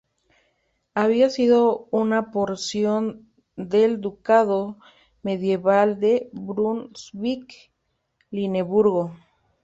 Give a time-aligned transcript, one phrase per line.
[0.95, 4.79] Había sido una porción del Ducado
[5.21, 9.11] medieval de Brunswick-Luneburgo.